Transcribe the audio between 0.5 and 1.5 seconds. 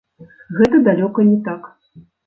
Гэта далёка не